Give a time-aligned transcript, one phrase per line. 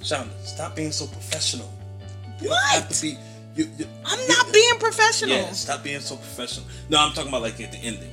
[0.00, 1.70] Shanda, stop being so professional.
[2.40, 2.60] You What?
[2.72, 3.18] don't have to be.
[3.54, 5.36] You, you, I'm not being professional.
[5.36, 6.66] Yeah, stop being so professional.
[6.88, 8.10] No, I'm talking about like at the ending.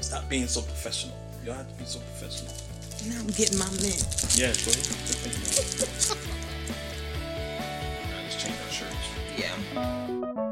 [0.00, 1.14] Stop being so professional.
[1.40, 2.52] You don't have to be so professional.
[3.08, 4.04] Now I'm getting my mint.
[4.36, 4.86] Yeah, go ahead.
[8.24, 8.96] Let's change our shirts.
[9.36, 10.48] Yeah.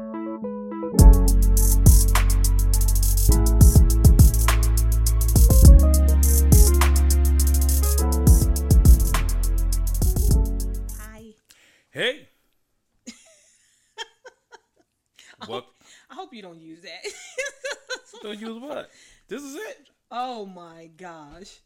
[16.31, 18.21] Hope you don't use that.
[18.23, 18.89] Don't use what?
[19.27, 19.87] This is it.
[20.11, 21.59] oh my gosh.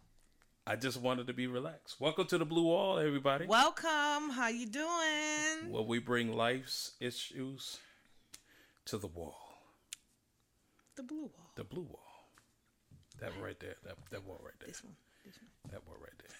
[0.65, 1.97] I just wanted to be relaxed.
[1.99, 3.45] Welcome to the Blue Wall, everybody.
[3.45, 4.31] Welcome.
[4.31, 5.69] How you doing?
[5.69, 7.77] Well, we bring life's issues
[8.85, 9.37] to the wall.
[10.95, 11.51] The blue wall.
[11.55, 12.29] The blue wall.
[13.19, 13.75] That one right there.
[13.83, 14.69] That that wall right there.
[14.69, 14.95] This one.
[15.25, 15.73] This one.
[15.73, 16.37] That one right there.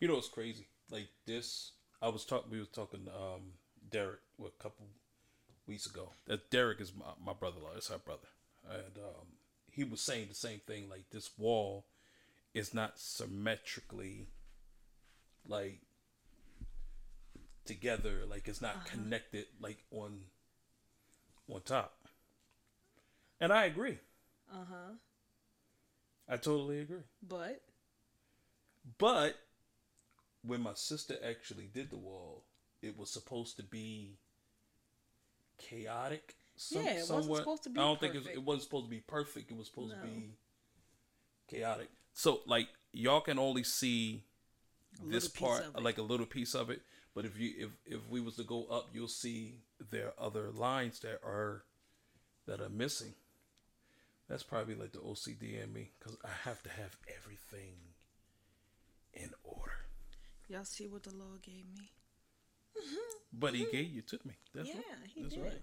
[0.00, 0.66] You know what's crazy?
[0.90, 1.72] Like this,
[2.02, 2.50] I was talking.
[2.50, 3.08] We were talking.
[3.08, 3.52] Um,
[3.90, 4.86] Derek, what, a couple
[5.66, 6.10] weeks ago.
[6.26, 7.72] That Derek is my, my brother-in-law.
[7.76, 8.28] It's our brother,
[8.68, 9.26] and um,
[9.70, 10.88] he was saying the same thing.
[10.88, 11.86] Like this wall
[12.52, 14.28] is not symmetrically
[15.46, 15.80] like
[17.64, 18.22] together.
[18.28, 19.46] Like it's not connected.
[19.60, 20.20] Like on
[21.48, 22.08] on top.
[23.40, 23.98] And I agree.
[24.52, 24.92] Uh huh.
[26.28, 27.02] I totally agree.
[27.22, 27.60] But
[28.98, 29.36] But
[30.42, 32.44] when my sister actually did the wall,
[32.82, 34.18] it was supposed to be
[35.58, 36.36] chaotic.
[36.56, 38.36] Some, Yeah, it wasn't supposed to be I don't think it, perfect.
[38.36, 39.50] it wasn't supposed to be perfect.
[39.50, 40.36] It was supposed to be
[41.48, 41.88] chaotic.
[42.12, 44.22] So like y'all can only see
[45.04, 46.82] A this part, like a little piece of it.
[47.14, 49.60] But if you if if we was to go up, you'll see
[49.90, 51.64] there are other lines that are
[52.46, 53.14] that are missing.
[54.28, 57.74] That's probably like the OCD in me because I have to have everything
[59.12, 59.86] in order.
[60.48, 61.92] y'all see what the Lord gave me?
[63.32, 64.34] But he gave you to me.
[64.54, 64.84] That's Yeah, right.
[65.14, 65.42] he That's did.
[65.44, 65.62] right.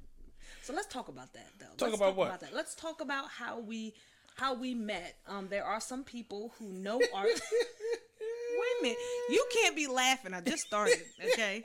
[0.64, 1.66] So let's talk about that though.
[1.78, 2.40] Talk Let's about what?
[2.42, 2.54] that.
[2.54, 3.94] Let's talk about how we
[4.36, 5.16] how we met.
[5.28, 7.24] Um, there are some people who know our.
[7.26, 8.98] Wait a minute,
[9.30, 10.34] you can't be laughing.
[10.34, 11.00] I just started.
[11.34, 11.64] Okay,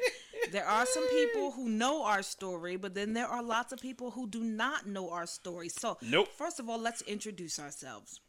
[0.52, 4.12] there are some people who know our story, but then there are lots of people
[4.12, 5.68] who do not know our story.
[5.68, 6.28] So, Nope.
[6.38, 8.20] First of all, let's introduce ourselves.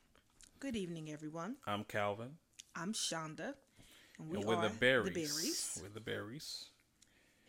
[0.59, 1.57] Good evening, everyone.
[1.67, 2.31] I'm Calvin.
[2.75, 3.53] I'm Shanda,
[4.17, 5.13] and we and we're are the berries.
[5.13, 5.79] The berries.
[5.84, 6.66] We're the berries.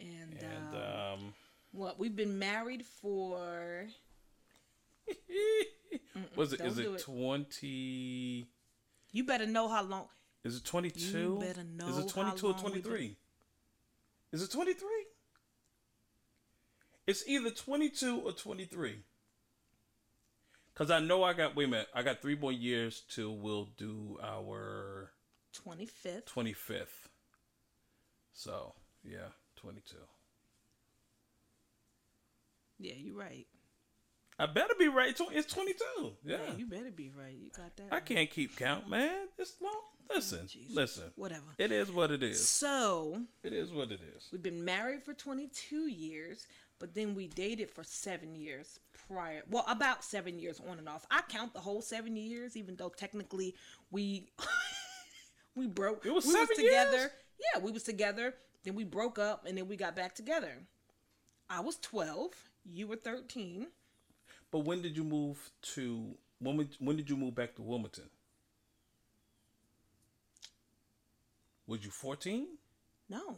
[0.01, 1.35] And, And um, um,
[1.73, 3.87] what we've been married for
[6.37, 6.61] was it?
[6.61, 7.01] Is it it.
[7.01, 8.49] twenty?
[9.13, 10.07] You better know how long.
[10.45, 11.39] Is it twenty two?
[11.41, 13.17] Better know Is it twenty two or twenty three?
[14.33, 15.07] Is it twenty three?
[17.07, 19.01] It's either twenty two or twenty three.
[20.75, 23.69] Cause I know I got wait a minute, I got three more years till we'll
[23.77, 25.11] do our
[25.67, 26.27] 25th.
[26.27, 27.09] twenty fifth.
[28.33, 29.97] So yeah, twenty two.
[32.79, 33.47] Yeah, you're right.
[34.39, 35.17] I better be right.
[35.33, 36.13] It's twenty two.
[36.25, 36.37] Yeah.
[36.49, 37.35] Yeah, you better be right.
[37.37, 37.89] You got that.
[37.91, 38.05] I right.
[38.07, 39.27] can't keep count, man.
[39.37, 39.73] It's long.
[40.11, 40.75] Oh, listen, Jesus.
[40.75, 41.05] listen.
[41.17, 41.43] Whatever.
[41.59, 42.47] It is what it is.
[42.49, 44.29] So, It is what it is.
[44.33, 46.47] we've been married for 22 years,
[46.79, 49.43] but then we dated for seven years prior.
[49.51, 51.05] Well, about seven years on and off.
[51.11, 53.55] I count the whole seven years, even though technically
[53.91, 54.29] we
[55.57, 56.07] we broke.
[56.07, 56.97] It was we seven was together.
[56.97, 57.11] years?
[57.55, 58.35] Yeah, we was together.
[58.65, 60.53] Then we broke up, and then we got back together.
[61.49, 62.33] I was 12.
[62.71, 63.69] You were 13.
[64.51, 66.69] But when did you move to when?
[66.79, 68.09] When did you move back to Wilmington?
[71.67, 72.47] Was you fourteen?
[73.11, 73.37] No.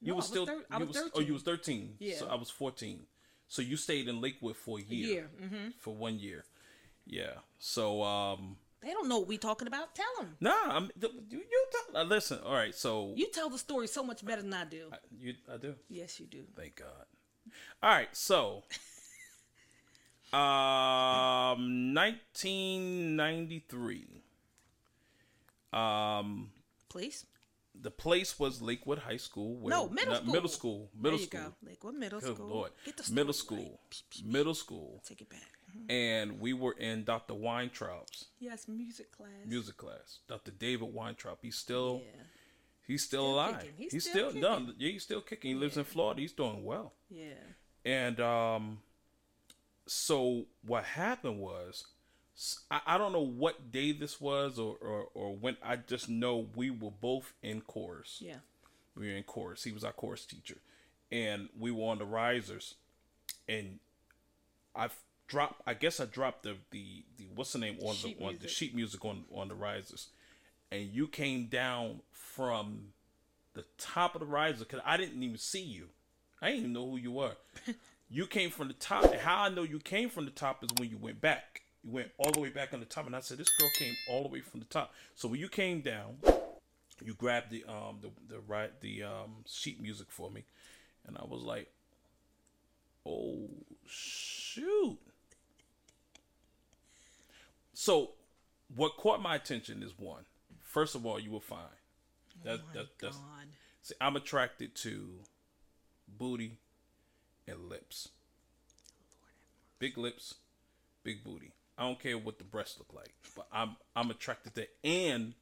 [0.00, 0.46] You No, was still.
[0.46, 1.94] thir- I you was Oh, you was thirteen.
[2.00, 2.16] Yeah.
[2.18, 3.06] So I was fourteen.
[3.46, 5.08] So you stayed in Lakewood for a year.
[5.08, 5.68] year, mm-hmm.
[5.78, 6.44] For one year.
[7.06, 7.34] Yeah.
[7.58, 8.56] So um.
[8.82, 9.94] They don't know what we talking about.
[9.94, 10.36] Tell them.
[10.40, 10.54] Nah.
[10.66, 10.90] I'm.
[11.00, 12.00] You, you tell.
[12.00, 12.38] Uh, listen.
[12.44, 12.74] All right.
[12.74, 14.88] So You tell the story so much better than I do.
[14.92, 15.34] I, you.
[15.52, 15.74] I do.
[15.88, 16.44] Yes, you do.
[16.56, 17.06] Thank God.
[17.82, 18.62] All right, so
[20.32, 24.06] um 1993.
[25.72, 26.50] Um
[26.88, 27.26] Please.
[27.80, 29.56] the place was Lakewood High School.
[29.56, 30.32] Where, No, middle school.
[30.32, 30.90] Middle school.
[30.94, 31.40] Middle there you school.
[31.40, 31.54] go.
[31.68, 32.48] Lakewood Middle Good School.
[32.48, 32.70] lord.
[32.84, 33.80] Get the story Middle school.
[33.90, 34.24] Psh.
[34.24, 35.02] Middle school.
[35.06, 35.58] Take it back.
[35.76, 35.90] Mhm.
[35.90, 37.34] And we were in Dr.
[37.34, 39.46] Weintraub's Yes, music class.
[39.46, 40.18] music class.
[40.28, 40.50] Dr.
[40.50, 41.38] David Weintraub.
[41.42, 42.22] He's still Yeah.
[42.86, 43.60] he's still, Still alive.
[43.60, 43.74] kicking.
[43.76, 44.74] He's, He's still, still done.
[44.78, 45.50] Yeah, he's still kicking.
[45.52, 46.20] He lives in Florida.
[46.20, 46.92] He's doing well.
[47.08, 47.34] Yeah.
[47.84, 48.82] And um,
[49.86, 51.86] so what happened was,
[52.70, 55.58] I don't know what day this was or, or or when.
[55.62, 58.18] I just know we were both in chorus.
[58.22, 58.38] Yeah.
[58.96, 59.64] We were in chorus.
[59.64, 60.56] He was our chorus teacher,
[61.12, 62.76] and we were on the risers.
[63.46, 63.78] And
[64.74, 64.88] I
[65.30, 65.62] dropped.
[65.66, 68.40] I guess I dropped the the, the what's the name on Sheet the on the
[68.40, 68.50] music.
[68.50, 70.08] sheet music on on the risers,
[70.70, 72.92] and you came down from
[73.54, 75.86] the top of the riser because I didn't even see you.
[76.42, 77.36] I didn't even know who you were.
[78.10, 79.04] you came from the top.
[79.04, 81.62] And how I know you came from the top is when you went back.
[81.84, 83.94] You went all the way back on the top, and I said, "This girl came
[84.10, 86.18] all the way from the top." So when you came down,
[87.04, 90.44] you grabbed the um the the right the um sheet music for me,
[91.06, 91.70] and I was like,
[93.06, 93.48] "Oh
[93.86, 94.98] shoot!"
[97.80, 98.10] So,
[98.76, 100.24] what caught my attention is one.
[100.60, 101.60] First of all, you were fine.
[101.60, 103.26] Oh that, oh my that, that's God.
[103.80, 105.20] see, I'm attracted to
[106.06, 106.58] booty
[107.48, 108.10] and lips.
[109.78, 110.34] Big lips,
[111.04, 111.52] big booty.
[111.78, 115.32] I don't care what the breasts look like, but I'm I'm attracted to and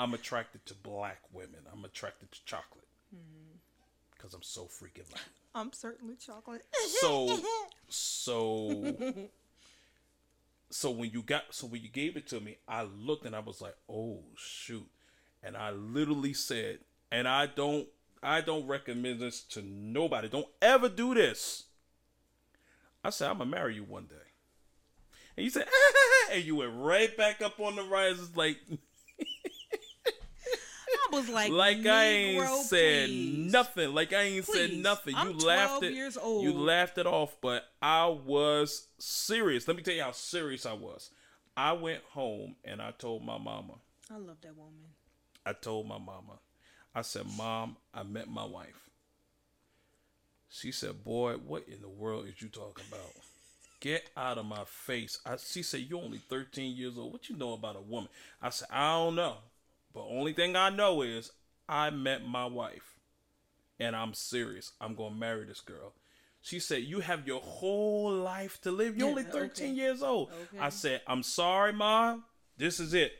[0.00, 1.60] I'm attracted to black women.
[1.70, 3.58] I'm attracted to chocolate mm-hmm.
[4.16, 5.20] because I'm so freaking light.
[5.54, 6.64] I'm certainly chocolate.
[7.00, 7.38] So
[7.88, 8.94] so
[10.72, 13.40] so when you got so when you gave it to me, I looked and I
[13.40, 14.88] was like, "Oh shoot."
[15.42, 16.78] And I literally said,
[17.10, 17.88] and I don't
[18.22, 20.28] I don't recommend this to nobody.
[20.28, 21.64] Don't ever do this.
[23.04, 24.16] I said, "I'm to marry you one day."
[25.36, 25.66] And you said,
[26.32, 28.78] and you went right back up on the rises like I
[31.12, 33.94] was like, like I ain't "Negro, said please." nothing.
[33.94, 34.82] Like I ain't said Please.
[34.82, 35.14] nothing.
[35.16, 35.92] I'm you laughed it.
[35.92, 36.42] years old.
[36.44, 39.68] You laughed it off, but I was serious.
[39.68, 41.10] Let me tell you how serious I was.
[41.56, 43.74] I went home and I told my mama.
[44.10, 44.72] I love that woman.
[45.44, 46.38] I told my mama.
[46.94, 48.88] I said, "Mom, I met my wife."
[50.48, 53.12] She said, "Boy, what in the world is you talking about?"
[53.80, 55.18] Get out of my face.
[55.26, 57.12] I, she said, You're only 13 years old.
[57.12, 58.08] What you know about a woman?
[58.40, 59.38] I said, I don't know.
[59.94, 61.32] But only thing I know is
[61.68, 62.98] I met my wife.
[63.80, 64.72] And I'm serious.
[64.80, 65.92] I'm going to marry this girl.
[66.40, 68.96] She said, You have your whole life to live.
[68.96, 69.32] You're only Okay.
[69.32, 70.30] 13 years old.
[70.30, 70.62] Okay.
[70.62, 72.24] I said, I'm sorry, Mom.
[72.56, 73.12] This is it.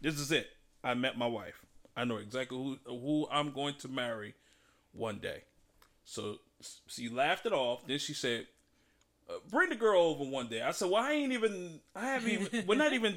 [0.00, 0.48] This is it.
[0.82, 1.64] I met my wife.
[1.96, 4.34] I know exactly who who I'm going to marry
[4.92, 5.42] one day.
[6.04, 6.36] So
[6.86, 7.86] she laughed it off.
[7.86, 8.46] Then she said,
[9.28, 11.80] uh, "Bring the girl over one day." I said, "Well, I ain't even.
[11.96, 12.66] I haven't even.
[12.66, 13.16] We're not even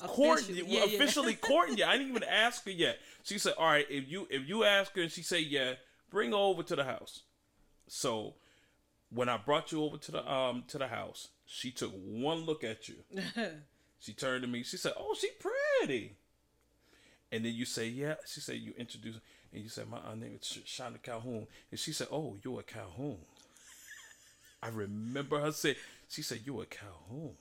[0.00, 0.50] uh, courting.
[0.56, 1.84] Official- we're yeah, officially courting you.
[1.84, 4.94] I didn't even ask her yet." She said, "All right, if you if you ask
[4.96, 5.74] her and she say yeah,
[6.10, 7.20] bring her over to the house."
[7.88, 8.34] So
[9.10, 12.64] when I brought you over to the um to the house, she took one look
[12.64, 12.96] at you.
[14.02, 14.64] She turned to me.
[14.64, 16.16] She said, "Oh, she pretty."
[17.30, 19.14] And then you say, "Yeah." She said, "You introduce,"
[19.52, 22.58] and you said, "My uh, name is Sh- Shanda Calhoun." And she said, "Oh, you're
[22.58, 23.18] a Calhoun."
[24.60, 25.76] I remember her say,
[26.08, 27.36] "She said you're a Calhoun."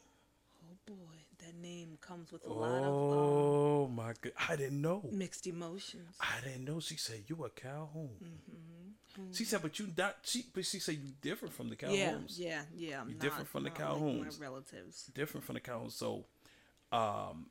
[0.64, 1.18] Oh boy,
[1.52, 4.34] that name comes with a lot of Oh my god!
[4.50, 5.02] I didn't know.
[5.04, 6.16] um, mixed emotions.
[6.20, 6.80] I didn't know.
[6.80, 8.10] She said you a Calhoun.
[8.24, 9.32] Mm-hmm.
[9.34, 12.38] She said, "But you not." She, but she said you different from the Calhouns.
[12.38, 13.02] yeah, yeah.
[13.02, 14.40] I'm You're different from the not like Calhouns.
[14.42, 15.10] relatives.
[15.14, 15.92] different from the Calhouns.
[15.92, 16.26] So,
[16.92, 17.48] um,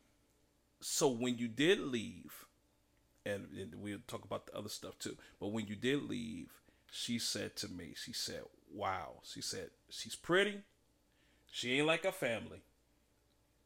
[0.81, 2.47] so when you did leave,
[3.27, 5.17] and, and we'll talk about the other stuff too.
[5.39, 6.49] But when you did leave,
[6.91, 8.43] she said to me, she said,
[8.73, 10.61] "Wow," she said, "She's pretty.
[11.53, 12.63] She ain't like her family,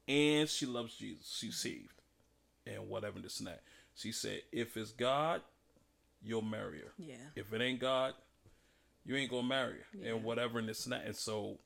[0.09, 1.35] and she loves Jesus.
[1.39, 2.01] She's saved,
[2.67, 3.63] and whatever this and that."
[3.95, 5.43] She said, "If it's God,
[6.23, 6.93] you'll marry her.
[6.99, 7.31] Yeah.
[7.37, 8.15] If it ain't God,
[9.05, 10.15] you ain't gonna marry her, Yeah.
[10.15, 11.59] and whatever and this and that." And so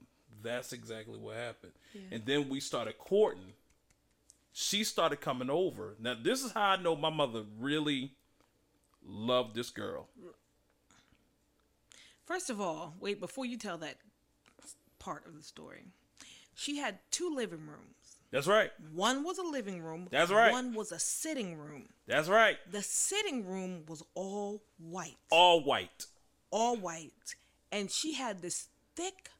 [0.43, 1.73] that's exactly what happened.
[1.93, 2.03] Yeah.
[2.13, 3.55] And then we started courting.
[4.53, 5.97] She started coming over.
[5.99, 8.17] Now this is how I know my mother really
[9.03, 10.09] loved this girl.
[12.27, 13.99] First of all, wait before you tell that
[14.99, 15.87] part of the story.
[16.59, 18.19] She had two living rooms.
[18.33, 18.73] That's right.
[18.93, 20.09] One was a living room.
[20.11, 20.51] That's right.
[20.51, 21.85] One was a sitting room.
[22.09, 22.59] That's right.
[22.69, 25.17] The sitting room was all white.
[25.31, 26.07] All white.
[26.51, 27.37] all white,
[27.71, 29.31] and she had this thick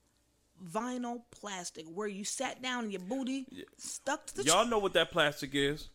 [0.65, 3.47] vinyl plastic where you sat down and your booty
[3.77, 5.89] stuck to the Y'all know what that plastic is.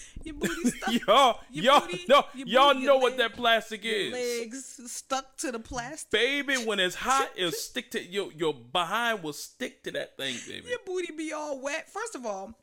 [0.24, 3.32] your booty stuck y'all, your y'all booty- know, your y'all booty, know what leg- that
[3.34, 4.12] plastic your is.
[4.12, 6.10] legs stuck to the plastic.
[6.10, 10.36] Baby, when it's hot, it'll stick to your your behind will stick to that thing,
[10.48, 10.68] baby.
[10.68, 11.88] Your booty be all wet.
[11.90, 12.54] First of all,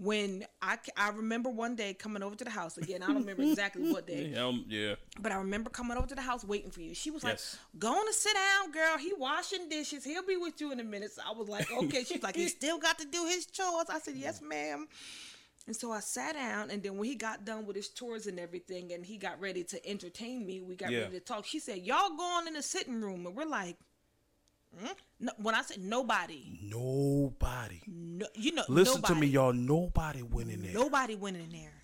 [0.00, 3.42] when I, I remember one day coming over to the house again, I don't remember
[3.42, 4.94] exactly what day, Yeah, um, yeah.
[5.20, 6.94] but I remember coming over to the house waiting for you.
[6.94, 7.58] She was like, Yes.
[7.80, 8.96] "Go on and sit down, girl.
[8.98, 10.04] He washing dishes.
[10.04, 12.46] He'll be with you in a minute." So I was like, "Okay." She's like, "He
[12.46, 14.86] still got to do his chores." I said, "Yes, ma'am."
[15.68, 18.40] And so I sat down, and then when he got done with his chores and
[18.40, 21.00] everything, and he got ready to entertain me, we got Yeah.
[21.00, 21.44] ready to talk.
[21.44, 23.76] She said, "Y'all go on in the sitting room," and we're like,
[24.78, 24.86] hmm?
[25.20, 27.82] no, "When I said nobody, Nobody.
[27.86, 29.52] no, you know, Listen to me, y'all.
[29.52, 30.72] Nobody went in there.
[30.72, 31.74] Nobody went in there.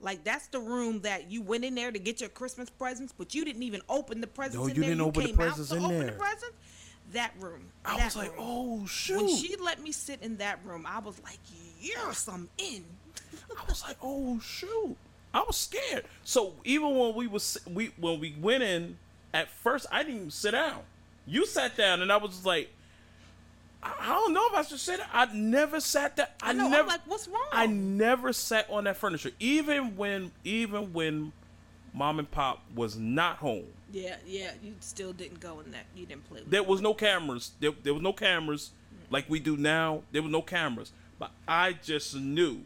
[0.00, 3.36] Like that's the room that you went in there to get your Christmas presents, but
[3.36, 4.56] you didn't even open the presents.
[4.56, 4.90] No, in you there.
[4.90, 6.06] didn't open the presents in open there.
[6.10, 6.56] The presents.
[7.12, 7.62] That room.
[7.84, 8.38] I that was like, room.
[8.40, 9.16] oh shoot.
[9.16, 11.38] When she let me sit in that room, I was like,
[11.80, 12.84] yes, I'm in.
[13.50, 14.96] I was like, oh shoot.
[15.32, 16.04] I was scared.
[16.24, 18.98] So even when we was we when we went in
[19.32, 20.80] at first, I didn't even sit down.
[21.26, 22.70] You sat down, and I was just like,
[23.82, 24.98] I, I don't know if I should sit.
[24.98, 25.08] down.
[25.12, 26.28] I never sat down.
[26.42, 26.66] I, I know.
[26.66, 26.88] I'm never.
[26.88, 27.48] like, what's wrong?
[27.52, 31.32] I never sat on that furniture, even when even when
[31.96, 33.64] mom and pop was not home.
[33.90, 34.52] yeah, yeah.
[34.62, 35.86] You still didn't go in that.
[35.96, 36.42] You didn't play.
[36.46, 37.52] There was no cameras.
[37.58, 38.70] There, there was no cameras
[39.10, 40.02] like we do now.
[40.12, 40.92] There was no cameras.
[41.18, 42.60] But I just knew.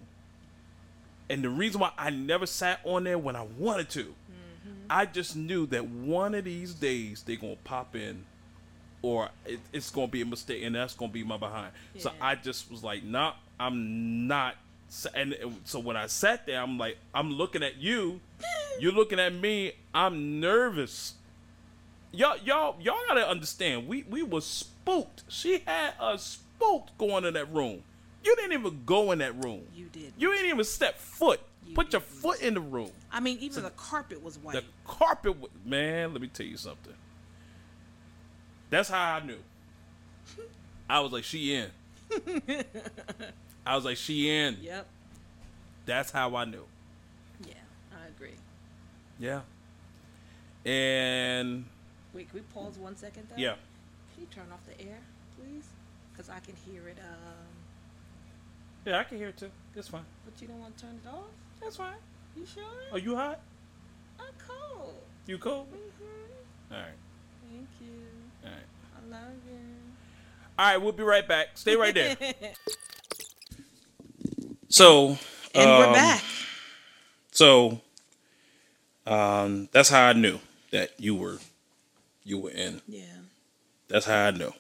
[1.29, 4.71] And the reason why I never sat on there when I wanted to, mm-hmm.
[4.91, 8.25] I just knew that one of these days they're going to pop in
[9.03, 11.71] or it, it's going to be a mistake and that's going to be my behind.
[11.99, 14.57] So I just was like, nah, I'm not.
[15.15, 18.21] And so when I sat there, I'm like, I'm looking at you.
[18.79, 19.73] You're looking at me.
[19.95, 21.15] I'm nervous
[22.13, 27.35] y'all y'all y'all gotta understand we we was spooked she had us spooked going in
[27.35, 27.81] that room
[28.25, 30.13] you didn't even go in that room You did.
[30.19, 32.13] you didn't even step foot You put your didn't.
[32.15, 34.55] foot in the room I mean, even the carpet was white.
[34.55, 36.95] the carpet wa- man let me tell you something
[38.71, 39.39] that's how i knew
[40.89, 41.69] i was like she in
[43.65, 44.85] i was like she in Yep.
[45.87, 46.80] that's how i knew Yeah, I agree.
[49.21, 49.41] Yeah
[50.65, 51.65] and
[52.13, 53.41] Wait, can we pause one second though?
[53.41, 53.55] yeah
[54.15, 54.99] Can you turn off the air,
[55.39, 55.69] please?
[56.13, 56.99] Because I can hear it.
[56.99, 57.47] Um,
[58.87, 61.09] yeah i can hear it too it's fine but you don't want to turn it
[61.09, 61.27] off.
[61.61, 61.95] that's fine
[62.35, 62.63] You sure?
[62.93, 63.41] are you hot
[64.19, 64.95] I'm cold.
[65.27, 66.89] you cold hmm all right
[67.51, 67.95] Thank you.
[68.45, 69.59] all right I love you.
[70.59, 71.47] All right, we'll be right back.
[71.55, 72.15] Stay right there.
[74.69, 75.17] so,
[75.55, 76.23] and we're um, back.
[77.33, 77.81] So,
[79.07, 80.41] um, that's how I knew
[80.71, 81.39] that you were,
[82.25, 82.81] you were in.
[82.87, 83.05] Yeah.
[83.89, 84.53] That's how I knew.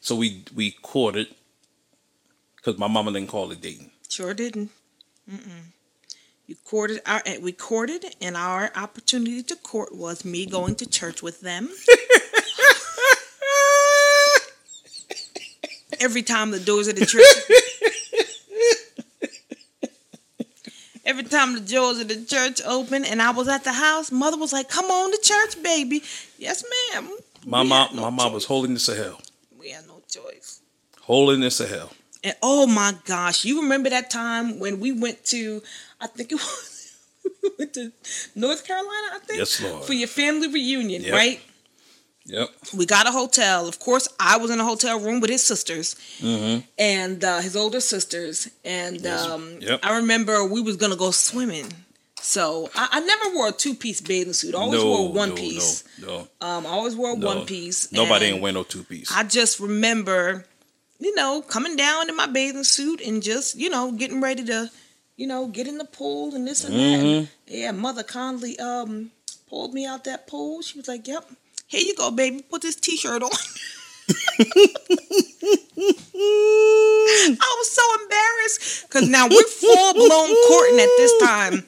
[0.00, 1.28] So we we courted
[2.56, 3.90] because my mama didn't call it dating.
[4.08, 4.70] Sure didn't.
[5.30, 5.72] Mm-mm.
[6.46, 11.22] You courted our we courted, and our opportunity to court was me going to church
[11.22, 11.70] with them.
[16.00, 17.24] Every time the doors of the church.
[21.14, 24.36] Every time the doors of the church opened and I was at the house, mother
[24.36, 26.02] was like, "Come on to church, baby."
[26.38, 27.08] Yes, ma'am.
[27.46, 29.20] My We mom, no my mom was holiness of hell.
[29.56, 30.58] We had no choice.
[31.02, 31.92] Holiness of hell.
[32.24, 35.62] And oh my gosh, you remember that time when we went to,
[36.00, 36.96] I think it was,
[37.44, 37.92] we went to
[38.34, 39.38] North Carolina, I think?
[39.38, 39.84] Yes, Lord.
[39.84, 41.12] For your family reunion, Yep.
[41.14, 41.40] right?
[42.26, 42.48] Yep.
[42.74, 43.68] We got a hotel.
[43.68, 46.60] Of course, I was in a hotel room with his sisters Mm-hmm.
[46.78, 48.48] and uh, his older sisters.
[48.64, 49.20] And Yes.
[49.26, 49.80] um, Yep.
[49.82, 51.70] I remember we was going to go swimming.
[52.20, 54.54] So I, I never wore a two piece bathing suit.
[54.54, 55.84] I always no, wore one no, piece.
[56.00, 56.06] No,
[56.40, 57.26] no, Um, I always wore no.
[57.26, 57.92] one piece.
[57.92, 59.12] Nobody ain't wear no two piece.
[59.12, 60.46] I just remember,
[60.98, 64.70] you know, coming down in my bathing suit and just, you know, getting ready to,
[65.18, 66.78] you know, get in the pool and this and that.
[66.78, 67.06] Mm-hmm.
[67.06, 69.10] And, yeah, Mother kindly um
[69.50, 70.62] pulled me out that pool.
[70.62, 71.28] She was like, "Yep,
[71.74, 72.42] here you go, baby.
[72.42, 73.30] Put this T-shirt on."
[76.16, 81.64] I was so embarrassed because now we're full blown courting at this time.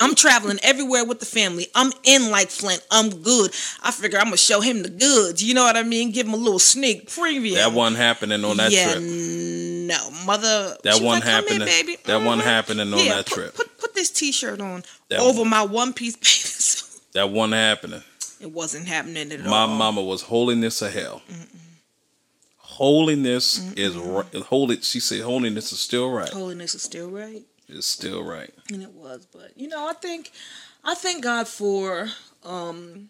[0.00, 1.66] I'm traveling everywhere with the family.
[1.74, 2.84] I'm in like Flint.
[2.90, 3.52] I'm good.
[3.82, 5.42] I figure I'm gonna show him the goods.
[5.42, 6.12] You know what I mean?
[6.12, 7.54] Give him a little sneak preview.
[7.54, 9.02] that wasn't happening on that yeah, trip.
[9.02, 10.76] no, mother.
[10.84, 11.96] That one like, "Come here, happening- baby.
[12.04, 12.46] that wasn't Mhm.
[12.46, 13.54] happening on Yeah, that put- trip.
[13.54, 16.84] Put put this T-shirt on That over one- my one piece bathing suit.
[17.14, 18.02] That wasn't happening.
[18.44, 19.68] It wasn't happening at My all.
[19.68, 21.22] My mama was holiness of hell.
[22.58, 24.34] Holiness is right.
[24.34, 24.80] Holy.
[24.82, 26.28] She said holiness is still right.
[26.28, 27.42] Holiness is still right.
[27.70, 28.52] It's still right.
[28.70, 30.30] and it was but you know i think
[30.84, 32.08] i thank god for
[32.44, 33.08] um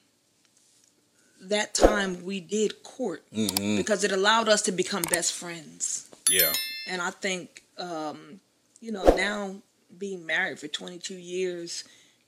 [1.41, 6.53] that time we did court hmm because it allowed us to become best friends Yeah.
[6.89, 8.39] and i think um
[8.81, 9.57] you know now
[9.99, 11.83] being married for 22 years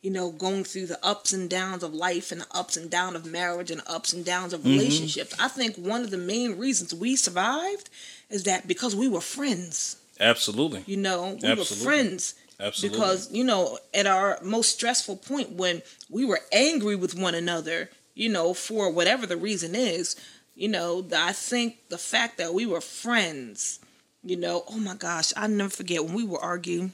[0.07, 3.17] you know going through the ups and downs of life and the ups and downs
[3.17, 4.71] of marriage and ups and downs of mm-hmm.
[4.71, 7.91] relationships i think one of the main reasons we survived
[8.31, 10.85] is that because we were friends Absolutely.
[10.87, 11.59] you know we Absolutely.
[11.59, 12.97] were friends Absolutely.
[12.97, 17.91] because you know at our most stressful point when we were angry with one another
[18.15, 20.15] you know for whatever the reason is
[20.55, 23.81] you know i think the fact that we were friends
[24.25, 26.91] you know oh my gosh i never forget when we were argue you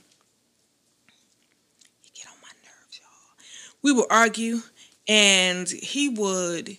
[2.14, 3.08] get on my nerves y'all
[3.82, 4.60] we would argue
[5.08, 6.76] and he would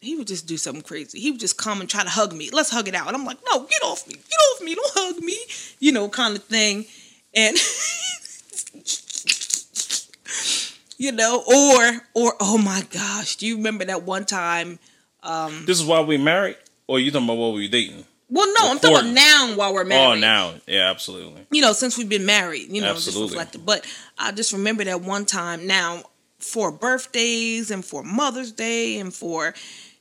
[0.00, 1.20] he would just do something crazy.
[1.20, 2.50] He would just come and try to hug me.
[2.52, 3.06] Let's hug it out.
[3.06, 4.14] And I'm like, no, get off me.
[4.14, 4.74] Get off me.
[4.74, 5.36] Don't hug me.
[5.78, 6.86] You know, kind of thing.
[7.34, 7.56] And
[10.98, 14.80] you know, or or oh my gosh, do you remember that one time?
[15.22, 16.56] Um, this is why we married,
[16.88, 18.04] or you talking about what we were dating?
[18.28, 20.16] Well, no, I'm talking about now while we're oh, married.
[20.16, 21.46] Oh, now, yeah, absolutely.
[21.50, 23.28] you know, since we've been married, you know, Absolutely.
[23.28, 23.66] just reflected.
[23.66, 23.86] But
[24.18, 26.04] I just remember that one time now
[26.44, 29.54] for birthdays and for Mother's Day and for,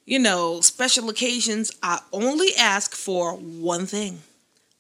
[0.06, 4.20] you know, special occasions, I only ask for one thing.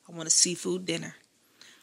[0.10, 1.16] I want a seafood dinner.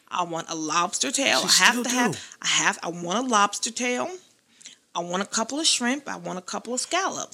[0.07, 1.47] I want a lobster tail.
[1.47, 1.95] She I have to do.
[1.95, 4.09] have I have I want a lobster tail.
[4.95, 6.07] I want a couple of shrimp.
[6.09, 7.33] I want a couple of scallop.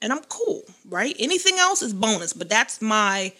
[0.00, 1.14] And I'm cool, right?
[1.18, 3.32] Anything else is bonus, but that's my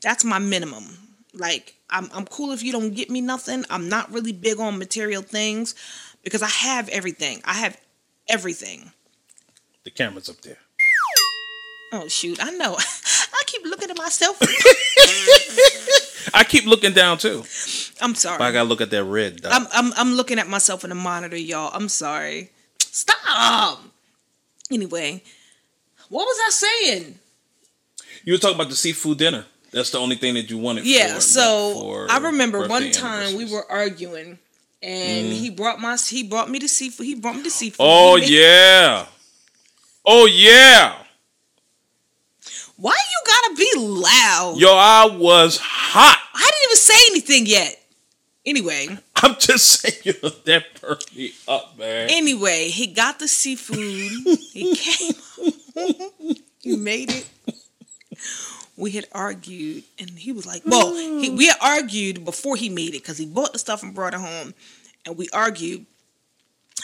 [0.00, 0.84] that's my minimum.
[1.32, 3.64] Like I'm I'm cool if you don't get me nothing.
[3.68, 5.74] I'm not really big on material things
[6.24, 7.40] because I have everything.
[7.44, 7.80] I have
[8.28, 8.92] everything.
[9.84, 10.58] The camera's up there.
[11.92, 12.74] Oh shoot, I know.
[12.78, 14.38] I keep looking at myself.
[16.34, 17.44] I keep looking down too.
[18.00, 18.38] I'm sorry.
[18.38, 19.52] But I gotta look at that red dot.
[19.52, 21.70] I'm, I'm I'm looking at myself in the monitor, y'all.
[21.72, 22.50] I'm sorry.
[22.80, 23.80] Stop.
[24.70, 25.22] Anyway,
[26.08, 27.18] what was I saying?
[28.24, 29.44] you were talking about the seafood dinner.
[29.70, 30.86] That's the only thing that you wanted.
[30.86, 34.38] Yeah, for, so for I remember one time we were arguing,
[34.84, 35.32] and mm.
[35.32, 37.06] he brought my he brought me the seafood.
[37.06, 37.78] He brought me the seafood.
[37.80, 39.06] Oh made- yeah.
[40.04, 40.94] Oh yeah.
[42.76, 44.56] Why you gotta be loud?
[44.58, 46.20] Yo, I was hot.
[46.34, 47.80] I didn't even say anything yet.
[48.44, 52.08] Anyway, I'm just saying, you know, that burned me up, man.
[52.10, 53.78] anyway, he got the seafood.
[53.78, 55.14] he came.
[56.60, 57.23] he made it.
[58.94, 62.90] We had argued, and he was like, "Well, he, we had argued before he made
[62.94, 64.54] it because he bought the stuff and brought it home,
[65.04, 65.84] and we argued.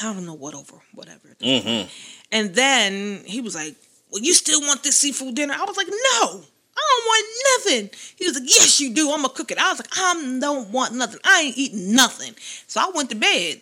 [0.01, 1.37] I don't know what over, whatever.
[1.41, 1.83] hmm
[2.33, 3.77] And then he was like,
[4.11, 5.55] Well, you still want this seafood dinner?
[5.57, 6.43] I was like, No,
[6.77, 7.91] I don't want nothing.
[8.17, 9.11] He was like, Yes, you do.
[9.13, 9.59] I'm going to cook it.
[9.59, 11.21] I was like, I don't want nothing.
[11.25, 12.35] I ain't eating nothing.
[12.67, 13.61] So I went to bed.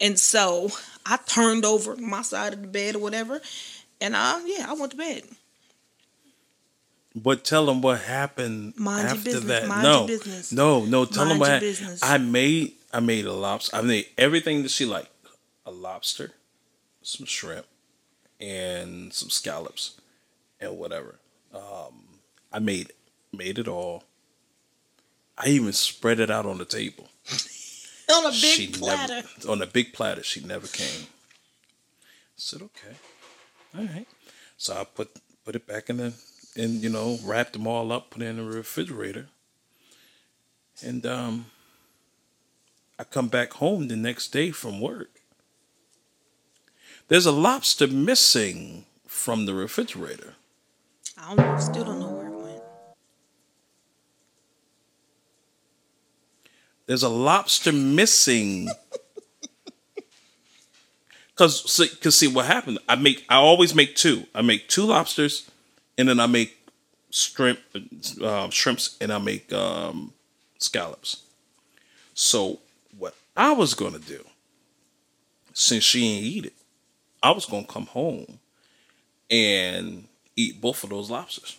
[0.00, 0.70] And so
[1.06, 3.40] I turned over my side of the bed or whatever.
[4.00, 5.22] And uh, yeah, I went to bed.
[7.14, 9.68] But tell them what happened Mind after business, that.
[9.68, 10.08] no,
[10.50, 11.04] no, no.
[11.04, 12.00] Tell them Mind what your hap- business.
[12.02, 12.72] I made.
[12.92, 13.76] I made a lobster.
[13.76, 15.10] I made everything that she liked:
[15.64, 16.32] a lobster,
[17.02, 17.66] some shrimp,
[18.40, 20.00] and some scallops,
[20.60, 21.20] and whatever.
[21.54, 22.18] Um,
[22.52, 22.92] I made
[23.32, 24.02] made it all.
[25.38, 27.08] I even spread it out on the table.
[28.12, 29.14] On a big she platter.
[29.14, 30.22] never on a big platter.
[30.22, 31.06] She never came.
[31.06, 32.94] I said, okay,
[33.76, 34.06] all right.
[34.58, 35.08] So I put
[35.42, 36.12] put it back in the
[36.56, 39.28] and you know wrapped them all up, put it in the refrigerator,
[40.82, 41.46] and um,
[42.98, 45.20] I come back home the next day from work.
[47.08, 50.34] There's a lobster missing from the refrigerator.
[51.18, 51.58] I don't know.
[51.58, 52.62] Still don't know where it went.
[56.86, 58.68] There's a lobster missing.
[61.36, 62.78] Cause, see, cause see what happened.
[62.88, 64.28] I make, I always make two.
[64.36, 65.50] I make two lobsters,
[65.98, 66.56] and then I make
[67.10, 67.60] shrimp,
[68.20, 70.12] uh, shrimps, and I make um,
[70.58, 71.22] scallops.
[72.14, 72.60] So
[72.98, 74.24] what I was gonna do,
[75.52, 76.52] since she ain't eat it,
[77.22, 78.38] I was gonna come home
[79.30, 80.04] and
[80.36, 81.56] eat both of those lobsters.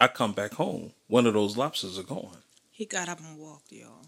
[0.00, 2.38] I come back home, one of those lobsters are gone.
[2.70, 4.06] He got up and walked, y'all.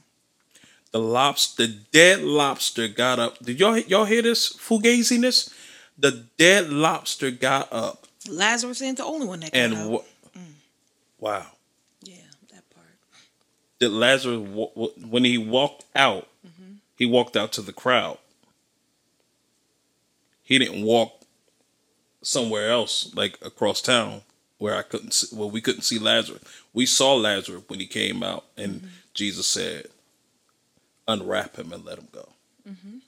[0.93, 3.39] The lobster, the dead lobster got up.
[3.45, 5.53] Did y'all y'all hear this fugaziness?
[5.99, 9.91] The dead lobster got up Lazarus ain't the only one that got and out.
[9.91, 10.03] wa-
[10.37, 10.53] mm.
[11.19, 11.47] wow.
[12.03, 12.17] yeah,
[12.53, 12.87] that part.
[13.79, 14.49] That Lazarus
[15.09, 16.75] when he walked out, mm-hmm.
[16.97, 18.19] he walked out to the crowd.
[20.43, 21.23] He didn't walk
[22.23, 24.23] somewhere else like across town
[24.59, 26.43] where I couldn't see, well we couldn't see Lazarus.
[26.73, 28.87] We saw Lazarus when he came out and mm-hmm.
[29.15, 29.87] Jesus said
[31.09, 32.29] unwrap him and let him go.
[32.69, 32.99] Mm-hmm.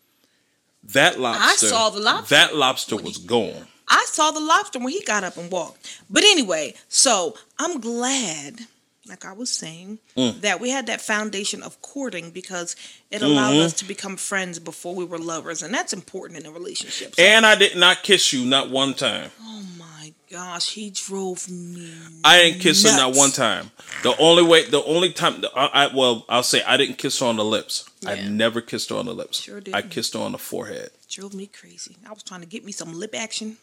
[0.84, 3.68] That lobster I saw the lobster That lobster was gone.
[3.88, 6.00] I saw the lobster when he got up and walked.
[6.08, 8.60] But anyway, so I'm glad,
[9.06, 10.40] like I was saying, Mm.
[10.40, 12.76] that we had that foundation of courting because
[13.10, 13.66] it allowed Mm-hmm.
[13.66, 17.14] us to become friends before we were lovers, and that's important in a relationship.
[17.14, 19.30] So- And I did not kiss you not one time.
[19.42, 21.92] oh my gosh, he drove me.
[22.24, 23.70] I didn't kiss her not one time.
[24.02, 27.18] The only way, the only time, the- I, I well, I'll say I didn't kiss
[27.20, 27.84] her on the lips.
[28.06, 29.40] I never kissed her on the lips.
[29.40, 29.90] Sure I didn't.
[29.90, 30.90] kissed her on the forehead.
[31.10, 31.96] Drove me crazy.
[32.08, 33.58] I was trying to get me some lip action.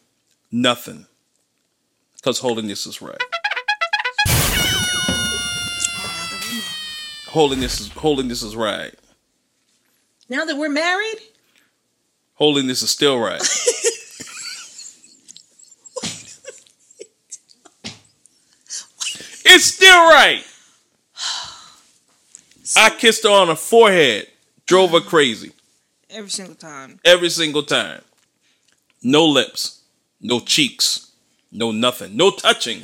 [0.52, 1.06] Nothing.
[2.16, 3.20] Because holiness is right.
[7.26, 8.94] Holiness is holiness is right.
[10.28, 11.16] Now that we're married,
[12.34, 13.40] Holiness is still right.
[19.44, 20.44] it's still right.
[22.76, 24.26] I kissed her on the forehead,
[24.66, 25.52] drove her crazy
[26.10, 27.00] every single time.
[27.04, 28.02] every single time.
[29.02, 29.81] No lips,
[30.22, 31.10] no cheeks,
[31.50, 32.82] no nothing, no touching.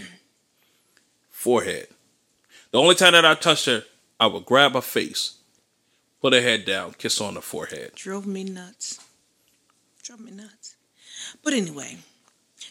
[1.31, 1.87] forehead.
[2.73, 3.85] The only time that I touched her,
[4.21, 5.37] I would grab her face,
[6.21, 7.93] put her head down, kiss her on the forehead.
[7.95, 8.99] Drove me nuts.
[10.03, 10.75] Drove me nuts.
[11.45, 11.99] But anyway,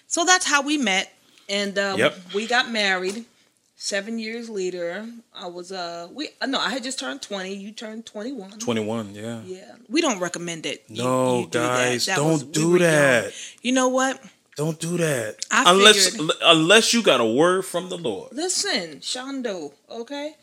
[0.08, 1.14] so that's how we met,
[1.50, 2.18] and um, Yep.
[2.36, 3.26] we got married.
[3.80, 7.54] Seven years later, I was uh we uh, no I had just turned twenty.
[7.54, 8.58] You turned twenty one.
[8.58, 9.42] 21, yeah.
[9.46, 10.84] Yeah, we don't recommend it.
[10.88, 11.68] You- No, you do that.
[11.78, 12.80] guys, was- we do young.
[12.80, 13.34] that.
[13.62, 14.20] You know what?
[14.58, 15.38] Don't do that.
[15.52, 18.34] I unless figured- unless you got a word from the Lord.
[18.34, 20.36] Listen, Shondo, okay?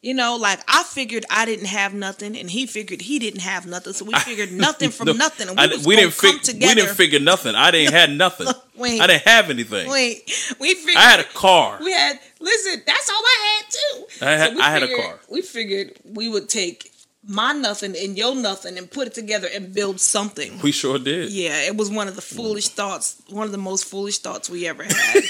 [0.00, 3.66] You know, like I figured I didn't have nothing, and he figured he didn't have
[3.66, 6.74] nothing, so we figured nothing from No, nothing, and we, I- we didn't come together.
[6.74, 7.54] We didn't figure nothing.
[7.56, 8.46] I didn't have nothing.
[8.76, 9.00] Wait.
[9.00, 9.90] I didn't have anything.
[9.90, 10.22] Wait,
[10.60, 11.78] we figured I had a car.
[11.82, 12.82] We had listen.
[12.86, 14.24] That's all I had too.
[14.26, 15.20] I had- we I had a car.
[15.28, 16.91] We figured we would take
[17.26, 20.58] my nothing and your nothing and put it together and build something.
[20.62, 21.30] We sure did.
[21.30, 23.22] Yeah, it was one of the foolish thoughts.
[23.28, 24.92] One of the most foolish thoughts we ever had.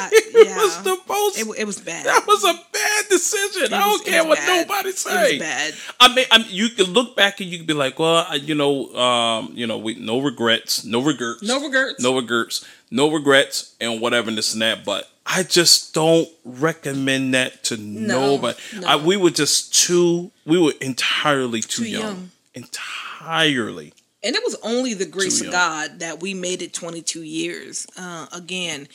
[0.00, 1.38] I, It was the most.
[1.38, 2.04] it, it was bad.
[2.06, 3.62] that was a bad decision.
[3.64, 4.66] It I don't care what bad.
[4.68, 5.32] nobody It say.
[5.32, 5.74] was bad.
[5.98, 8.34] I mean, I mean, you can look back and you can be like, well, I,
[8.36, 12.02] you know, um, you know, we no regrets, no regrets, No regrets.
[12.02, 14.84] no regrets, no regrets, and whatever and this and that.
[14.84, 18.58] But I just don't recommend that to nobody.
[18.80, 18.86] no.
[18.88, 22.02] I, we were just too, we were entirely too, Too young.
[22.02, 22.30] young.
[22.54, 23.92] entirely.
[24.22, 25.52] And it was only the grace of.
[25.52, 27.86] God that we made it 22 years.
[27.96, 28.88] Uh, again,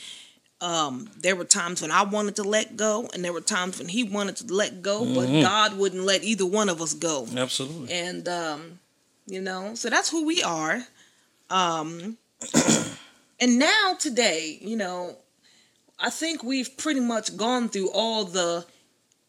[0.60, 3.88] um, there were times when I wanted to let go, and there were times when
[3.88, 5.40] He wanted to let go, but Mm-hmm.
[5.42, 7.26] God wouldn't let either one of us go.
[7.36, 7.92] Absolutely.
[7.92, 8.78] And um,
[9.26, 10.82] you know, so that's who we are.
[11.48, 12.18] Um,
[13.40, 15.16] and now today, you know,
[15.98, 18.66] I think we've pretty much gone through all the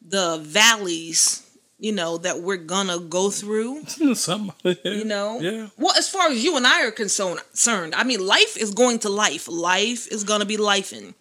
[0.08, 1.42] the valleys,
[1.80, 3.84] you know, that we're gonna go through.
[4.16, 5.68] Somebody, You know, Yeah.
[5.78, 9.10] Well, as far as you and I are concerned, I mean, life is going to
[9.10, 9.48] life.
[9.48, 11.14] Life is gonna be lifing.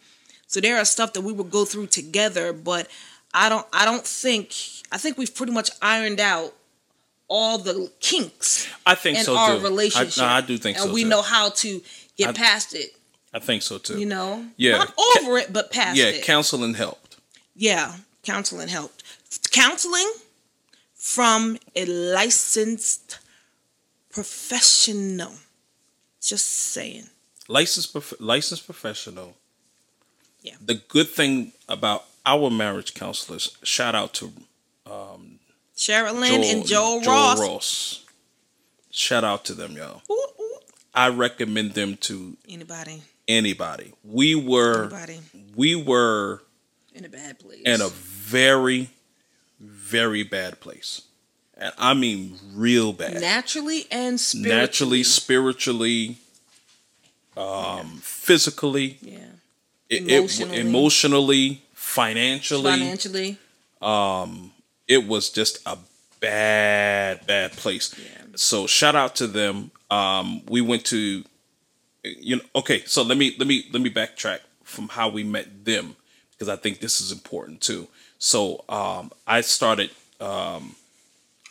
[0.47, 2.89] So there are stuff that we will go through together, but
[3.33, 3.67] I don't.
[3.73, 4.55] I don't think.
[4.93, 6.55] I think we've pretty much ironed out
[7.27, 9.63] all the kinks I think in so our too.
[9.65, 10.23] relationship.
[10.23, 11.09] I, no, I do think and so And we too.
[11.09, 11.81] know how to
[12.17, 12.91] get past it.
[13.35, 13.99] I think so too.
[13.99, 14.79] You know, Yeah.
[14.79, 16.25] not over it, but past yeah, it.
[16.25, 17.17] counseling helped.
[17.57, 19.03] yeah, counseling helped.
[19.51, 20.11] Counseling
[20.95, 23.19] from a licensed
[24.11, 25.33] professional.
[26.21, 27.09] Just saying.
[27.49, 29.37] licensed prof- licensed professional.
[30.43, 30.55] Yeah.
[30.65, 34.33] The good thing about our marriage counselors, shout out to
[34.87, 35.39] um,
[35.77, 38.05] Cheryl Lynn and Joel, Ross.
[38.91, 40.01] Shout out to them, y'all.
[40.11, 40.59] Ooh, ooh.
[40.95, 43.93] I recommend them to Anybody, anybody.
[44.05, 45.21] We were anybody
[45.57, 46.43] we were
[46.95, 47.63] in a bad place.
[47.65, 48.91] in a very,
[49.61, 51.03] very bad place.
[51.57, 53.21] And I mean real bad.
[53.21, 54.57] naturally and spiritually.
[54.61, 56.17] Naturally, spiritually,
[57.37, 59.19] um, physically, yeah.
[59.89, 60.59] it, it- Emotionally.
[60.61, 62.71] emotionally, financially.
[62.71, 63.39] Financially,
[63.83, 64.51] um
[64.89, 65.77] it was just a
[66.21, 68.25] bad bad place Yeah.
[68.37, 71.23] so shout out to them um we went to
[72.05, 75.65] you know okay so let me let me let me backtrack from how we met
[75.65, 75.97] them
[76.33, 77.89] because i think this is important too
[78.19, 79.91] so um i started
[80.21, 80.75] um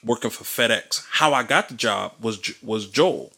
[0.03, 3.31] working for fedex how i got the job was was joel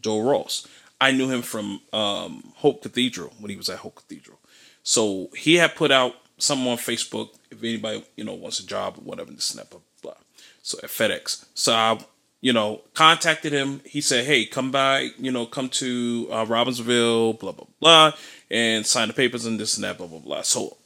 [0.00, 0.66] joel ross
[1.00, 4.38] i knew him from um hope cathedral when he was at hope cathedral
[4.82, 8.98] so he had put out something on Facebook if anybody you know wants a job
[8.98, 10.12] or whatever this and that blah blah.
[10.12, 10.20] blah.
[10.62, 11.98] So at FedEx, so I
[12.44, 13.80] you know contacted him.
[13.86, 18.12] He said, "Hey, come by, you know, come to uh, Robbinsville, blah blah blah,
[18.50, 20.76] and sign the papers and this and that, blah blah blah." So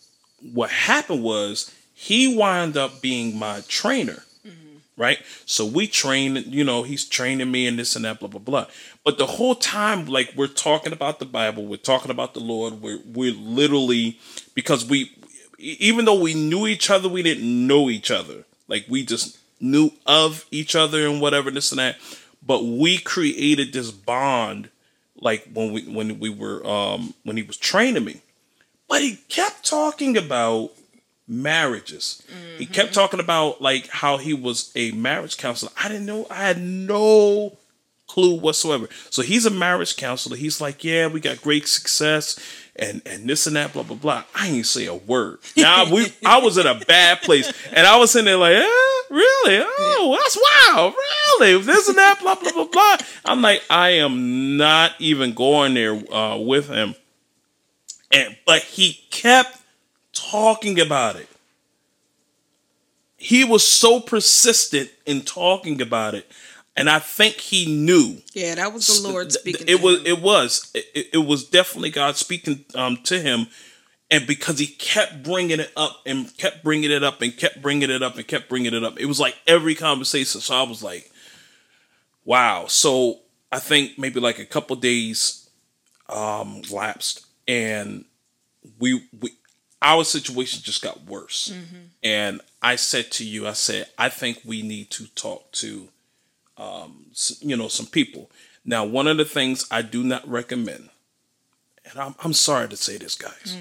[0.52, 4.22] what happened was he wound up being my trainer,
[4.96, 5.18] right?
[5.46, 8.66] So we trained, you know, he's training me and this and that, blah blah blah.
[9.04, 12.80] But the whole time, like we're talking about the Bible, we're talking about the Lord,
[12.80, 14.20] we're we're literally
[14.54, 15.10] because we,
[15.58, 18.44] even though we knew each other, we didn't know each other.
[18.68, 21.96] Like we just knew of each other and whatever this and that.
[22.44, 24.70] But we created this bond,
[25.20, 28.20] like when we when we were um when he was training me.
[28.88, 30.70] But he kept talking about
[31.26, 32.22] marriages.
[32.56, 35.72] He kept talking about like how he was a marriage counselor.
[35.76, 36.26] I didn't know.
[36.30, 37.56] I had no
[38.08, 38.88] clue whatsoever.
[39.10, 40.36] So he's a marriage counselor.
[40.36, 42.38] He's like, yeah, we got great success
[42.78, 44.24] and and this and that, blah blah blah.
[44.34, 45.38] I ain't say a word.
[45.56, 49.04] Now we, I was in a bad place, and I was sitting there like, eh,
[49.10, 49.64] really?
[49.78, 50.94] Oh, that's wow,
[51.40, 51.62] really?
[51.62, 52.96] This and that, blah blah blah blah.
[53.24, 56.94] I'm like, I am not even going there uh, with him,
[58.12, 59.60] and but he kept
[60.12, 61.28] talking about it.
[63.16, 66.30] He was so persistent in talking about it,
[66.78, 69.66] and I think he knew yeah, that was the Lord speaking.
[69.68, 69.98] It to was.
[70.00, 70.06] him.
[70.06, 70.70] It was.
[70.74, 73.48] It, it was definitely God speaking um, to him,
[74.10, 77.90] and because he kept bringing it up and kept bringing it up and kept bringing
[77.90, 80.40] it up and kept bringing it up, it was like every conversation.
[80.40, 81.10] So I was like,
[82.24, 82.66] wow.
[82.68, 85.48] So I think maybe like a couple days
[86.08, 88.04] um, lapsed, and
[88.78, 89.32] we we
[89.82, 91.52] our situation just got worse.
[92.02, 95.88] And I said to you, I said, I think we need to talk to,
[96.58, 97.06] um,
[97.40, 98.30] you know, some people.
[98.64, 100.90] Now, one of the things I do not recommend,
[101.88, 103.56] and I'm, I'm sorry to say this, guys.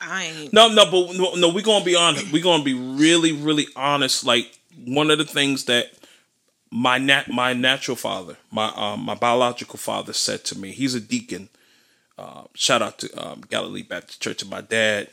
[0.00, 0.52] I ain't.
[0.52, 2.30] No, no, but no, no we're gonna be honest.
[2.32, 4.26] We're gonna be really, really honest.
[4.26, 5.92] Like one of the things that
[6.70, 10.72] my nat my natural father, my um, my biological father said to me.
[10.72, 11.48] He's a deacon.
[12.18, 15.08] Uh, shout out to um, Galilee Baptist Church and my dad,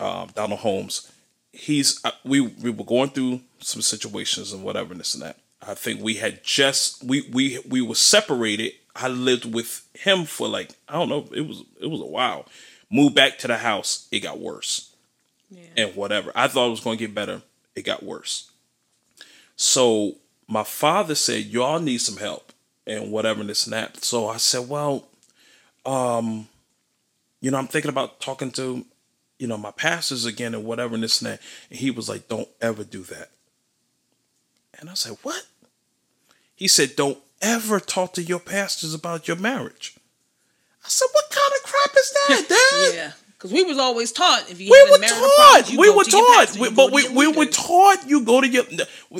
[0.00, 1.10] um, Donald Holmes.
[1.52, 5.38] He's uh, we we were going through some situations and whatever and this and that.
[5.66, 8.72] I think we had just we we we were separated.
[8.94, 11.28] I lived with him for like I don't know.
[11.34, 12.46] It was it was a while.
[12.90, 14.06] Moved back to the house.
[14.12, 14.94] It got worse
[15.50, 15.64] Yeah.
[15.76, 16.30] and whatever.
[16.34, 17.42] I thought it was going to get better.
[17.74, 18.50] It got worse.
[19.56, 20.16] So
[20.48, 22.52] my father said, "Y'all need some help
[22.86, 25.08] and whatever and this and that." So I said, "Well,
[25.84, 26.48] um,
[27.40, 28.84] you know, I'm thinking about talking to,
[29.38, 31.40] you know, my pastors again and whatever and this and that."
[31.70, 33.30] And he was like, "Don't ever do that."
[34.78, 35.44] And I said, "What?"
[36.54, 39.94] He said, "Don't ever talk to your pastors about your marriage."
[40.84, 42.48] I said, "What kind of crap is that,
[42.92, 43.12] Dad?" Yeah.
[43.32, 45.70] Because we was always taught if you we were taught.
[45.76, 46.46] We were taught.
[46.46, 48.64] pastor, We- but we, we were taught you go to your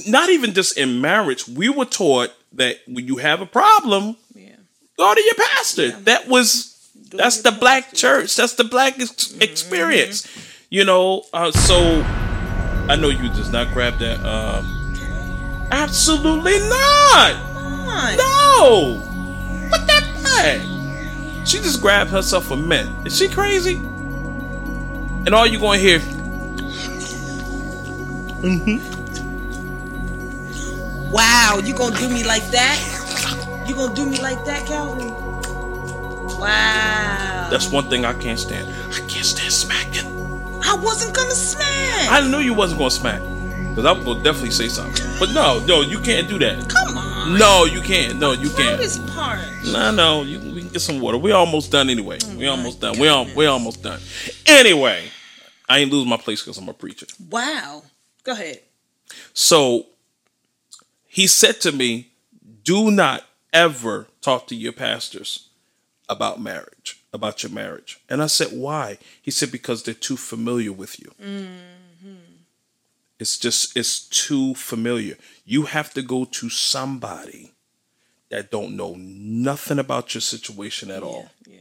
[0.08, 1.46] not even just in marriage.
[1.46, 4.56] We were taught that when you have a problem, Yeah.
[4.96, 5.90] go to your pastor.
[6.02, 6.72] That was
[7.10, 8.34] Go that's the black church.
[8.36, 10.26] That's the black ex- experience.
[10.70, 11.24] You know.
[11.32, 11.76] Uh, so
[12.88, 14.18] I know you does not grab that.
[14.26, 14.75] Um,
[15.70, 17.34] absolutely not.
[17.52, 18.16] Come.
[18.16, 19.02] No.
[19.68, 21.46] What that bag?
[21.46, 23.06] She just grabbed herself a mint.
[23.06, 23.76] Is she crazy?
[23.76, 26.00] And all you gonna hear?
[28.40, 28.80] Mhm.
[31.10, 32.78] Wow, you gonna do me like that?
[33.66, 35.12] You gonna do me like that, Calvin?
[36.38, 37.48] Wow.
[37.50, 38.68] That's one thing I can't stand.
[38.92, 40.06] I can't stand smacking.
[40.64, 42.10] I wasn't gonna smack.
[42.10, 43.22] I knew you wasn't gonna smack.
[43.76, 45.04] Cause I was gonna definitely say something.
[45.20, 46.66] But no, no, you can't do that.
[46.70, 47.38] Come on.
[47.38, 48.18] No, you can't.
[48.18, 48.78] No, you can't.
[48.78, 49.38] This part.
[49.66, 51.18] No, no, you, we can get some water.
[51.18, 52.16] We almost done anyway.
[52.38, 52.98] We oh my almost done.
[52.98, 54.00] We all, we almost done.
[54.46, 55.04] Anyway,
[55.68, 57.04] I ain't lose my place because I'm a preacher.
[57.28, 57.82] Wow.
[58.24, 58.60] Go ahead.
[59.34, 59.88] So
[61.06, 62.12] he said to me,
[62.62, 65.50] Do not ever talk to your pastors
[66.08, 68.00] about marriage, about your marriage.
[68.08, 68.96] And I said, Why?
[69.20, 71.12] He said, Because they're too familiar with you.
[71.22, 71.56] Mm.
[73.18, 75.16] It's just, it's too familiar.
[75.44, 77.52] You have to go to somebody
[78.30, 81.30] that don't know nothing about your situation at all.
[81.46, 81.58] Yeah.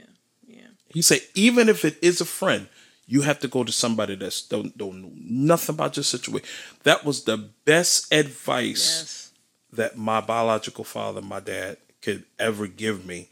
[0.47, 0.67] Yeah.
[0.89, 2.67] He said, even if it is a friend,
[3.07, 6.47] you have to go to somebody that's don't don't know nothing about your situation.
[6.83, 9.31] That was the best advice Yes.
[9.73, 13.29] that my biological father, my dad, could ever give me.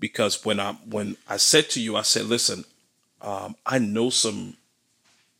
[0.00, 2.64] Because when I when I said to you, I said, listen,
[3.20, 4.56] um, I know some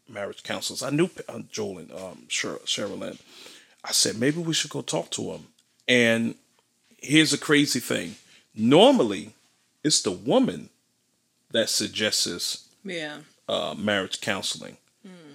[0.08, 0.82] marriage counselors.
[0.82, 3.18] I knew uh, Joel and um, Cheryl, Lynn.
[3.84, 5.46] I said maybe we should go talk to him.
[5.88, 6.34] And
[6.98, 8.16] here's a crazy thing:
[8.54, 9.34] normally,
[9.82, 10.68] it's the woman
[11.50, 13.18] that suggests Yeah.
[13.48, 14.76] uh, marriage counseling,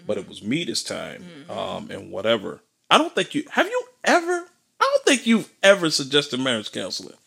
[0.05, 2.61] but it was me this time, um, and whatever.
[2.89, 4.45] I don't think you have you ever.
[4.79, 7.17] I don't think you've ever suggested marriage counseling.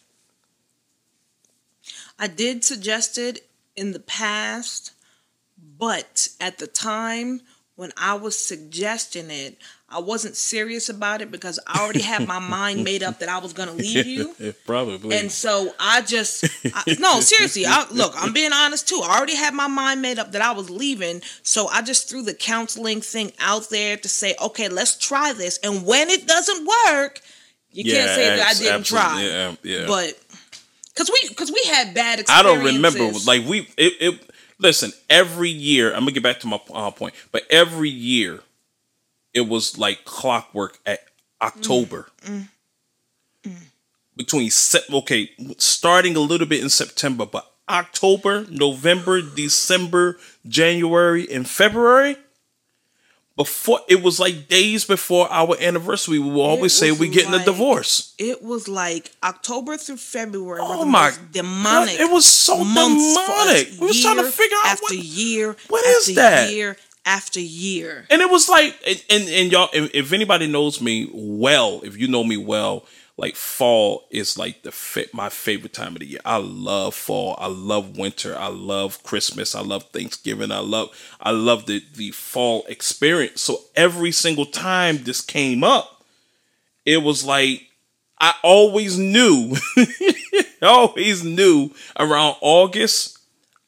[2.19, 4.93] I did suggest it in the past,
[5.79, 7.41] but at the time
[7.77, 9.57] when I was suggesting it,
[9.89, 13.39] I wasn't serious about it because I already had my mind made up that I
[13.39, 14.35] was going to leave you.
[14.39, 15.17] It probably.
[15.17, 16.45] And so I just
[16.75, 17.65] I, no seriously.
[17.67, 19.01] I, look, I'm being honest too.
[19.03, 22.23] I already had my mind made up that I was leaving, so I just threw
[22.23, 25.59] the counseling thing out there to say, okay, let's try this.
[25.59, 27.21] And when it doesn't work,
[27.73, 29.23] you can't say that I didn't try.
[29.23, 29.87] Yeah, yeah.
[29.87, 30.19] But
[30.93, 32.29] because we because we had bad experiences.
[32.29, 33.19] I don't remember.
[33.27, 34.30] Like we, it, it.
[34.61, 35.93] Listen, every year.
[35.93, 38.41] I'm gonna get back to my uh, point, but every year,
[39.33, 41.01] it was like clockwork at
[41.41, 42.07] October.
[42.25, 42.49] Mm,
[44.17, 51.49] Between sep- okay, starting a little bit in September, but October, November, December, January, and
[51.49, 52.17] February.
[53.41, 57.43] Before it was like days before our anniversary, we would always say we're getting a
[57.43, 58.15] divorce.
[58.19, 60.61] it was like October through February.
[60.63, 61.97] Oh my demonic.
[61.97, 63.81] God, it was so us, demonic.
[63.81, 65.57] We was trying to figure out after what- year.
[65.69, 66.53] what after is that?
[66.53, 66.77] Year
[67.07, 68.05] after year.
[68.11, 71.97] and it was like and and, and y'all if, if anybody knows me well if
[71.97, 72.85] you know me well
[73.21, 76.21] like fall is like the fit my favorite time of the year.
[76.25, 77.37] I love fall.
[77.39, 78.35] I love winter.
[78.35, 79.55] I love Christmas.
[79.55, 80.51] I love Thanksgiving.
[80.51, 80.89] I love
[81.21, 83.43] I love the the fall experience.
[83.43, 86.03] So every single time this came up,
[86.87, 87.69] it was like
[88.19, 89.55] I always knew,
[90.63, 93.19] always knew around August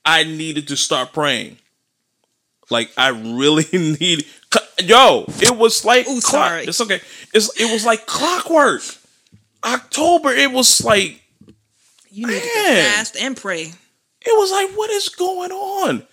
[0.02, 1.58] I needed to start praying.
[2.70, 3.66] Like I really
[4.00, 4.24] need.
[4.82, 6.64] Yo, it was like Ooh, clock- sorry.
[6.64, 7.02] It's okay.
[7.34, 8.80] It's it was like clockwork.
[9.64, 11.22] October, it was like
[12.10, 12.84] You need to Man.
[12.94, 13.62] fast and pray.
[13.62, 16.06] it was like what is going on?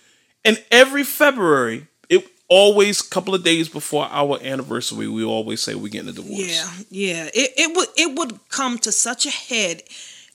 [0.44, 5.74] And every February, it always a couple of days before our anniversary, we always say
[5.74, 6.38] we're getting a divorce.
[6.38, 7.24] Yeah, yeah.
[7.34, 9.82] It it would it would come to such a head.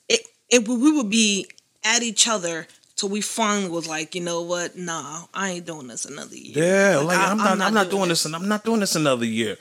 [0.07, 1.47] It it we would be
[1.83, 4.77] at each other till we finally was like, you know what?
[4.77, 6.63] Nah, I ain't doing this another year.
[6.63, 9.25] Yeah, like, I- I'm, not, I'm not doing this, and I'm not doing this another
[9.25, 9.57] year.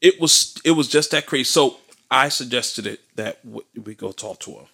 [0.00, 1.44] It was it was just that crazy.
[1.44, 1.78] So
[2.10, 4.66] I suggested it that we go talk to him.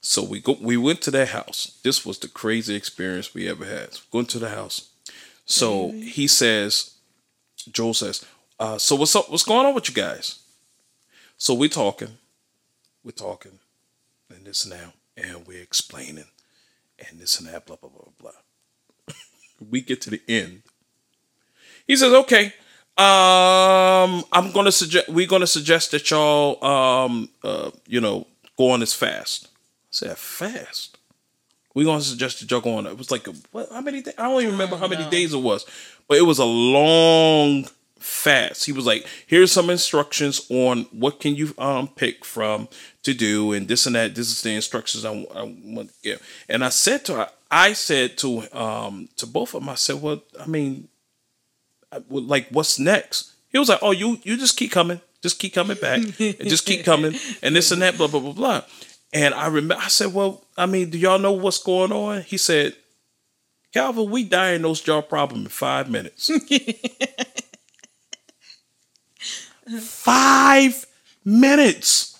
[0.00, 1.78] So we go we went to their house.
[1.82, 3.98] This was the crazy experience we ever had.
[4.10, 4.90] Going to the house.
[5.44, 6.94] So he says,
[7.72, 8.24] Joel says,
[8.60, 9.30] uh, "So what's up?
[9.30, 10.40] What's going on with you guys?"
[11.36, 12.18] So we talking,
[13.02, 13.58] we're talking,
[14.28, 16.26] and this and that, and we're explaining,
[16.98, 18.30] and this and that, blah blah blah blah.
[19.06, 19.14] blah.
[19.70, 20.62] we get to the end.
[21.86, 22.52] He says, "Okay,
[22.98, 28.80] um, I'm gonna suggest we're gonna suggest that y'all, um, uh, you know, go on
[28.80, 29.48] this fast." I
[29.90, 30.98] said, "Fast."
[31.74, 32.86] We're gonna suggest that y'all go on.
[32.86, 33.68] It was like a, what?
[33.70, 34.02] How many?
[34.02, 34.14] Days?
[34.18, 35.64] I don't even remember how many days it was,
[36.08, 37.68] but it was a long
[38.00, 38.64] fast.
[38.64, 42.66] He was like, "Here's some instructions on what can you um pick from
[43.04, 44.16] to do, and this and that.
[44.16, 47.74] This is the instructions I, I want to give." And I said to her, I
[47.74, 50.88] said to um to both of them, I said, "Well, I mean,
[52.08, 55.76] like, what's next?" He was like, "Oh, you you just keep coming, just keep coming
[55.80, 56.14] back, and
[56.48, 58.62] just keep coming, and this and that, blah blah blah blah."
[59.12, 62.36] And I remember, I said, "Well, I mean, do y'all know what's going on?" He
[62.36, 62.76] said,
[63.72, 66.30] "Calvin, we diagnosed your problem in five minutes."
[69.80, 70.86] five
[71.24, 72.18] minutes.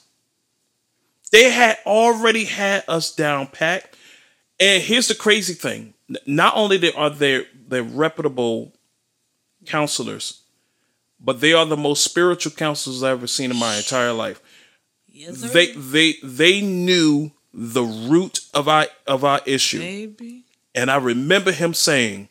[1.30, 3.96] They had already had us down packed.
[4.60, 5.94] And here's the crazy thing:
[6.26, 8.72] not only are they they're reputable
[9.68, 10.40] counselors,
[11.20, 14.40] but they are the most spiritual counselors I've ever seen in my entire life.
[15.10, 15.48] Yes, sir.
[15.48, 19.78] They they they knew the root of our of our issue.
[19.78, 20.44] Baby.
[20.74, 22.28] And I remember him saying,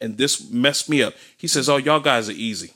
[0.00, 1.14] and this messed me up.
[1.36, 2.74] He says, "Oh, y'all guys are easy."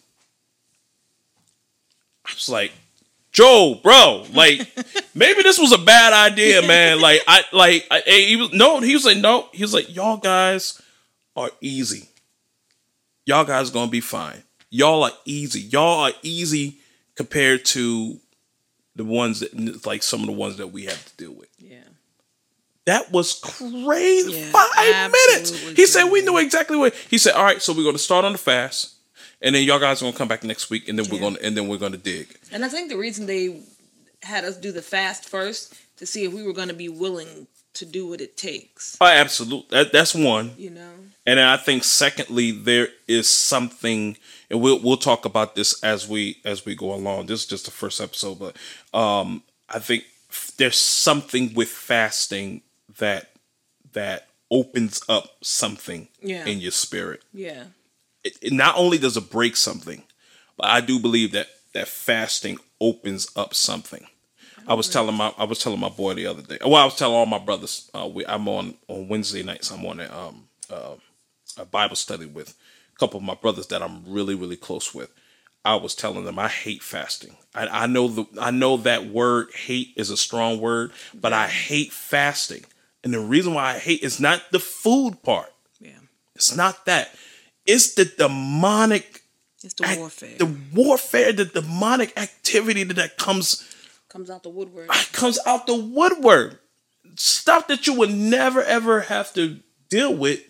[2.24, 2.72] I was like,
[3.32, 4.66] "Joe, bro, like
[5.14, 8.94] maybe this was a bad idea, man." Like I like I, he was no, he
[8.94, 10.80] was like no, he was like y'all guys
[11.36, 12.08] are easy.
[13.26, 14.42] Y'all guys gonna be fine.
[14.70, 15.60] Y'all are easy.
[15.60, 16.78] Y'all are easy
[17.14, 18.18] compared to
[18.96, 21.48] the ones that like some of the ones that we have to deal with.
[21.58, 21.78] Yeah.
[22.86, 24.32] That was crazy.
[24.32, 25.68] Yeah, Five minutes.
[25.70, 27.34] He said we knew exactly what he said.
[27.34, 28.94] All right, so we're gonna start on the fast,
[29.40, 31.56] and then y'all guys are gonna come back next week, and then we're gonna and
[31.56, 32.36] then we're gonna dig.
[32.52, 33.62] And I think the reason they
[34.22, 37.46] had us do the fast first to see if we were going to be willing
[37.74, 38.96] to do what it takes.
[39.00, 39.66] Oh, absolutely.
[39.70, 40.52] That, that's one.
[40.56, 40.92] You know.
[41.26, 44.16] And I think secondly, there is something,
[44.50, 47.26] and we'll we'll talk about this as we as we go along.
[47.26, 48.56] This is just the first episode, but
[48.98, 52.60] um, I think f- there's something with fasting
[52.98, 53.30] that
[53.94, 56.44] that opens up something Yeah.
[56.44, 57.22] in your spirit.
[57.32, 57.64] Yeah.
[58.22, 60.02] it, it not only does it break something,
[60.58, 64.06] but I do believe that that fasting opens up something.
[64.68, 66.58] I was telling my I was telling my boy the other day.
[66.62, 67.90] Well, I was telling all my brothers.
[67.94, 69.70] Uh, we, I'm on on Wednesday nights.
[69.70, 70.94] I'm on a, um, uh,
[71.58, 72.54] a Bible study with
[72.94, 75.10] a couple of my brothers that I'm really really close with.
[75.66, 77.36] I was telling them I hate fasting.
[77.54, 81.48] I, I know the I know that word hate is a strong word, but I
[81.48, 82.64] hate fasting.
[83.02, 85.52] And the reason why I hate is not the food part.
[85.80, 85.90] Yeah.
[86.34, 87.14] It's not that.
[87.66, 89.22] It's the demonic
[89.62, 90.36] It's the act- warfare.
[90.38, 93.70] the warfare, the demonic activity that, that comes
[94.08, 94.86] Comes out the woodwork.
[94.90, 96.60] Ah, comes out the woodwork.
[97.16, 100.40] Stuff that you would never ever have to deal with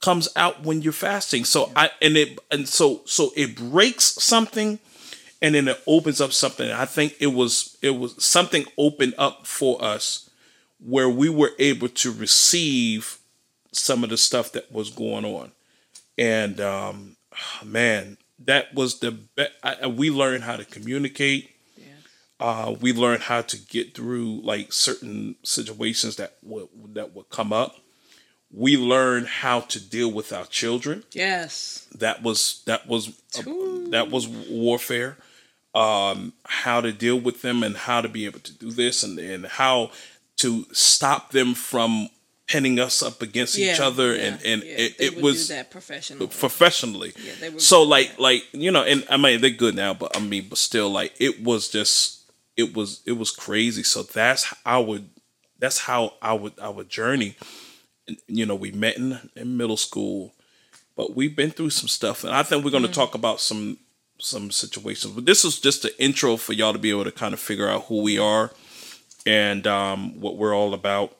[0.00, 1.44] comes out when you're fasting.
[1.44, 4.78] So I and it and so so it breaks something
[5.42, 6.70] and then it opens up something.
[6.70, 10.30] I think it was it was something opened up for us
[10.78, 13.18] where we were able to receive
[13.72, 15.52] some of the stuff that was going on.
[16.18, 17.16] And um
[17.64, 21.50] man, that was the be- I, we learned how to communicate
[22.40, 27.52] uh, we learned how to get through like certain situations that would that would come
[27.52, 27.76] up.
[28.52, 31.04] We learned how to deal with our children.
[31.12, 31.86] yes.
[31.96, 33.12] That was that was
[33.90, 35.16] that was warfare.
[35.74, 39.18] um, how to deal with them and how to be able to do this and,
[39.20, 39.90] and how
[40.38, 42.08] to stop them from
[42.48, 45.70] pinning us up against each other yeah, and and yeah, it, they it was that
[45.70, 46.26] professionally.
[46.26, 47.12] professionally.
[47.24, 48.20] Yeah, they were so like that.
[48.20, 51.12] like you know, and I mean they're good now, but I mean, but still, like
[51.20, 52.22] it was just
[52.56, 53.84] it was it was crazy.
[53.84, 55.08] So that's how I would
[55.60, 57.36] that's how I would I would journey.
[58.26, 60.32] You know, we met in, in middle school,
[60.96, 62.94] but we've been through some stuff, and I think we're going to Mm.
[62.94, 63.78] talk about some
[64.18, 65.14] some situations.
[65.14, 67.68] But this is just the intro for y'all to be able to kind of figure
[67.68, 68.50] out who we are
[69.26, 71.16] and um, what we're all about.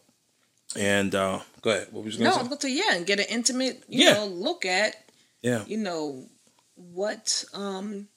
[0.77, 1.89] And uh, go ahead.
[1.93, 2.69] What was you No, going I to was say?
[2.69, 4.15] going to yeah, and get an intimate, you Yeah.
[4.15, 4.97] know, look at
[5.43, 5.65] Yeah.
[5.67, 6.27] you know
[6.75, 8.09] what um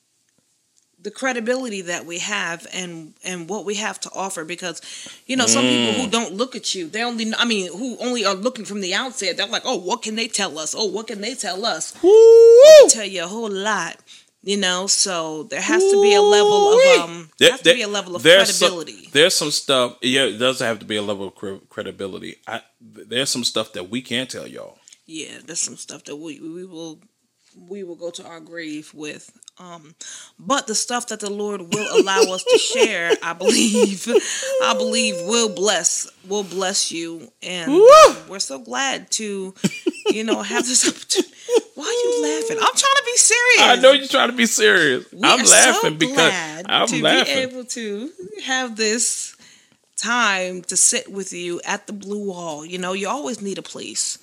[1.03, 4.81] the credibility that we have and and what we have to offer because
[5.27, 5.97] you know some people Mm.
[6.05, 8.93] who don't look at you they only i mean who only are looking from the
[8.93, 11.91] outset they're like oh what can they tell us oh what can they tell us
[12.89, 13.97] tell you a whole lot
[14.43, 17.63] you know so there has to be a level of um There- there has to
[17.65, 19.97] there- be a level of there's some- credibility there's some stuff.
[20.01, 22.37] Yeah, it does have to be a level of cre- credibility.
[22.47, 24.77] I, there's some stuff that we can't tell y'all.
[25.05, 26.99] yeah there's some stuff that we we will
[27.57, 29.93] we will go to our grave with um
[30.39, 34.07] but the stuff that the lord will allow us to share i believe
[34.63, 39.53] i believe will bless will bless you and um, we're so glad to
[40.11, 41.33] you know have this opportunity
[41.75, 44.45] why are you laughing i'm trying to be serious I know you're trying to be
[44.45, 45.05] serious.
[45.11, 47.35] we I'm laughing so because I'm to laughing.
[47.35, 48.09] be able to
[48.45, 49.35] have this
[49.97, 52.65] time to sit with you at the blue wall.
[52.65, 54.17] You know, you always need a place.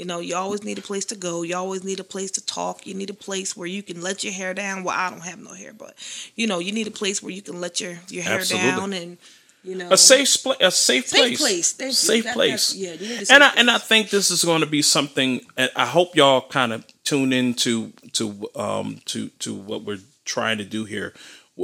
[0.00, 1.42] You know, you always need a place to go.
[1.42, 2.86] You always need a place to talk.
[2.86, 4.82] You need a place where you can let your hair down.
[4.82, 5.92] Well, I don't have no hair, but
[6.36, 8.70] you know, you need a place where you can let your your hair Absolutely.
[8.70, 9.18] down and
[9.62, 11.38] you know a safe spla- a safe, safe place.
[11.38, 11.72] place.
[11.72, 12.74] Thank safe That- place.
[12.74, 14.80] Yeah, you need a and safe I and I think this is going to be
[14.80, 15.42] something.
[15.58, 20.56] And I hope y'all kind of tune into to um to to what we're trying
[20.56, 21.12] to do here.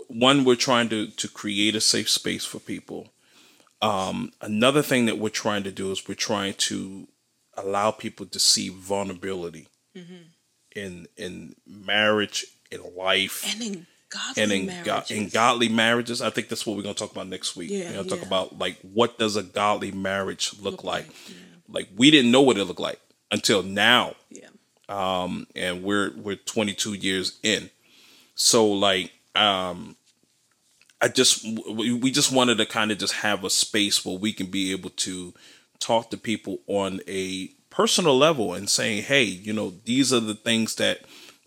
[0.09, 3.09] One, we're trying to to create a safe space for people.
[3.80, 7.09] Um, another thing that we're trying to do is we're trying to
[7.57, 10.14] allow people to see vulnerability Mm-hmm.
[10.74, 15.11] in in marriage, in life, and in godly and in, go- marriages.
[15.11, 16.20] in godly marriages.
[16.20, 17.70] I think that's what we're gonna talk about next week.
[17.70, 21.07] Yeah, we're gonna talk about like what does a godly marriage look, Look like?
[21.07, 21.34] like, yeah.
[21.68, 23.00] Like we didn't know what it looked like
[23.30, 24.48] until now, yeah.
[24.90, 27.70] um, and we're we're 22 years in.
[28.34, 29.96] So like, um,
[31.00, 34.32] I just we, we just wanted to kind of just have a space where we
[34.34, 35.32] can be able to
[35.80, 40.34] talk to people on a personal level and saying, hey, you know, these are the
[40.34, 41.00] things that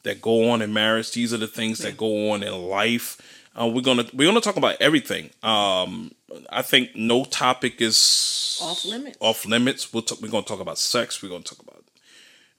[0.03, 1.11] that go on in marriage.
[1.11, 3.17] These are the things that go on in life.
[3.59, 5.29] Uh, we're gonna we're gonna talk about everything.
[5.43, 6.11] Um,
[6.49, 9.17] I think no topic is Off limits.
[9.19, 9.91] Off limits.
[9.91, 11.21] We'll talk, we're gonna talk about sex.
[11.21, 11.83] We're gonna talk about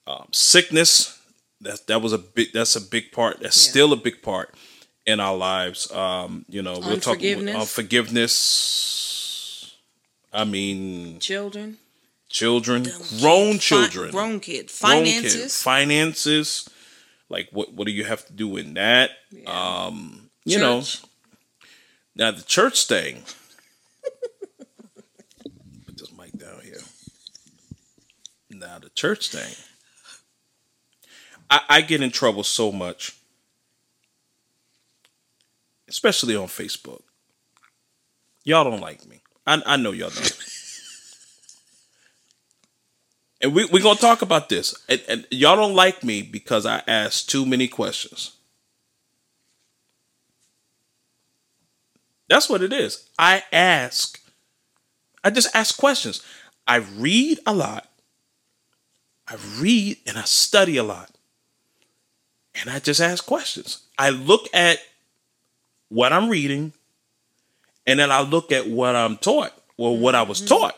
[0.06, 1.18] um, sickness.
[1.62, 2.52] That that was a big.
[2.52, 3.40] That's a big part.
[3.40, 3.70] That's Yeah.
[3.70, 4.54] still a big part
[5.06, 5.90] in our lives.
[5.92, 7.72] Um, you know, we'll talk about Unforgiveness.
[7.74, 8.34] forgiveness.
[10.32, 11.78] I mean, Children,
[12.28, 12.84] children,
[13.20, 16.68] grown kid, fi- children, grown kid, grown kid, finances, finances.
[17.28, 17.72] Like what?
[17.72, 19.10] What do you have to do in that?
[19.30, 19.84] Yeah.
[19.86, 20.82] Um, you know,
[22.14, 23.22] now the church thing.
[25.86, 26.80] Put this mic down here.
[28.50, 29.54] Now the church thing.
[31.48, 33.16] I, I get in trouble so much,
[35.88, 37.02] especially on Facebook.
[38.44, 39.19] Y'all don't like me.
[39.50, 40.38] I, I know y'all don't.
[43.40, 44.76] and we, we're going to talk about this.
[44.88, 48.36] And, and y'all don't like me because I ask too many questions.
[52.28, 53.08] That's what it is.
[53.18, 54.20] I ask.
[55.24, 56.24] I just ask questions.
[56.68, 57.88] I read a lot.
[59.26, 61.10] I read and I study a lot.
[62.54, 63.82] And I just ask questions.
[63.98, 64.78] I look at
[65.88, 66.72] what I'm reading
[67.86, 70.76] and then I look at what I'm taught or what I was taught.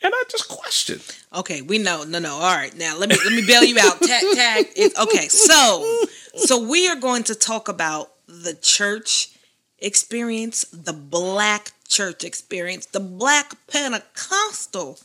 [0.00, 1.00] And I just question.
[1.34, 2.04] Okay, we know.
[2.04, 2.34] No, no.
[2.34, 4.00] All right, now let me let me bail you out.
[4.00, 4.66] Tag, tag.
[4.76, 6.04] It, okay, so
[6.34, 9.30] so we are going to talk about the church
[9.78, 14.98] experience, the black church experience, the black Pentecostal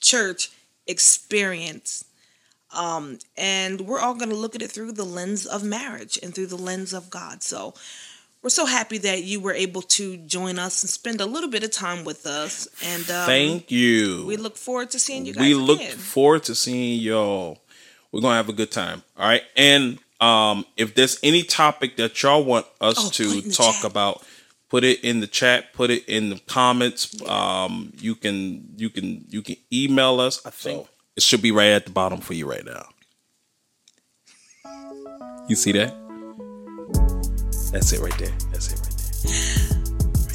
[0.00, 0.50] church
[0.86, 2.04] experience.
[2.74, 6.34] Um, and we're all going to look at it through the lens of marriage and
[6.34, 7.42] through the lens of God.
[7.42, 7.74] So
[8.42, 11.62] we're so happy that you were able to join us and spend a little bit
[11.62, 12.66] of time with us.
[12.84, 14.24] And um, Thank you.
[14.26, 15.40] we look forward to seeing you guys.
[15.42, 15.96] we look again.
[15.96, 17.58] forward to seeing y'all.
[18.10, 19.02] We're gonna have a good time.
[19.16, 19.42] All right.
[19.56, 23.54] And um if there's any topic that y'all want us Oh, to it in the
[23.54, 23.84] talk chat.
[23.90, 24.22] about,
[24.68, 27.20] put it in the chat, put it in the comments.
[27.28, 30.44] Um you can you can you can email us.
[30.44, 30.86] I think
[31.16, 32.86] it should be right at the bottom for you right now.
[35.48, 35.94] You see that?
[37.72, 38.32] That's it right there.
[38.52, 38.88] That's it right
[39.24, 40.32] there.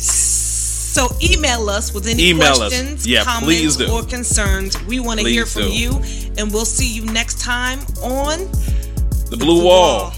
[0.98, 4.82] So email us with any Email questions, Yeah, comments, or concerns.
[4.86, 5.72] We want to hear from do.
[5.72, 6.02] you,
[6.40, 8.40] and we'll see you next time on
[9.30, 10.12] The Blue Wall.